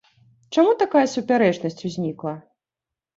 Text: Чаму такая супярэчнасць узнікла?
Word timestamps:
Чаму 0.53 0.69
такая 0.83 1.03
супярэчнасць 1.15 1.77
узнікла? 1.91 2.33